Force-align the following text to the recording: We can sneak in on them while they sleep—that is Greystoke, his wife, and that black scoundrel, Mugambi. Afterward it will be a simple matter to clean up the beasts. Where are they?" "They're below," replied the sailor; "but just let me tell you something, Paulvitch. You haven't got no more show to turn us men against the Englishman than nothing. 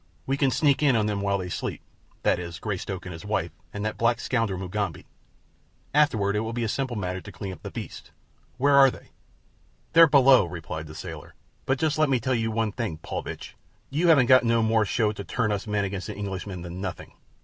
We 0.25 0.35
can 0.35 0.49
sneak 0.49 0.81
in 0.81 0.95
on 0.95 1.05
them 1.05 1.21
while 1.21 1.37
they 1.37 1.49
sleep—that 1.49 2.39
is 2.39 2.57
Greystoke, 2.57 3.05
his 3.05 3.23
wife, 3.23 3.51
and 3.71 3.85
that 3.85 3.99
black 3.99 4.19
scoundrel, 4.19 4.59
Mugambi. 4.59 5.05
Afterward 5.93 6.35
it 6.35 6.39
will 6.39 6.53
be 6.53 6.63
a 6.63 6.67
simple 6.67 6.95
matter 6.95 7.21
to 7.21 7.31
clean 7.31 7.53
up 7.53 7.61
the 7.61 7.69
beasts. 7.69 8.09
Where 8.57 8.73
are 8.73 8.89
they?" 8.89 9.11
"They're 9.93 10.07
below," 10.07 10.45
replied 10.45 10.87
the 10.87 10.95
sailor; 10.95 11.35
"but 11.67 11.77
just 11.77 11.99
let 11.99 12.09
me 12.09 12.19
tell 12.19 12.33
you 12.33 12.51
something, 12.51 12.97
Paulvitch. 12.97 13.55
You 13.91 14.07
haven't 14.07 14.25
got 14.25 14.43
no 14.43 14.63
more 14.63 14.85
show 14.85 15.11
to 15.11 15.23
turn 15.23 15.51
us 15.51 15.67
men 15.67 15.85
against 15.85 16.07
the 16.07 16.15
Englishman 16.17 16.63
than 16.63 16.81
nothing. 16.81 17.13